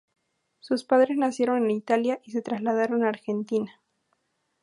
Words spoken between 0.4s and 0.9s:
Sus